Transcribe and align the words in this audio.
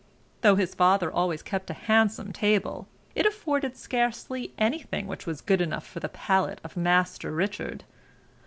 Though 0.41 0.55
his 0.55 0.73
father 0.73 1.11
always 1.11 1.43
kept 1.43 1.69
a 1.69 1.75
handsome 1.75 2.33
table, 2.33 2.87
it 3.13 3.27
afforded 3.27 3.77
scarcely 3.77 4.51
any 4.57 4.79
thing 4.79 5.05
which 5.05 5.27
was 5.27 5.41
good 5.41 5.61
enough 5.61 5.85
for 5.85 5.99
the 5.99 6.09
palate 6.09 6.57
of 6.63 6.75
Master 6.75 7.31
Richard. 7.31 7.83